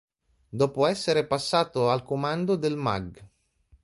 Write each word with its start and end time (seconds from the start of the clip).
Dopo 0.49 0.87
essere 0.87 1.27
passato 1.27 1.91
al 1.91 2.01
comando 2.03 2.55
del 2.55 2.75
Magg. 2.75 3.19